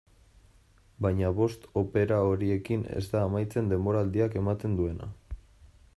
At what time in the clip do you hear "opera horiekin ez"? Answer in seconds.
1.81-3.03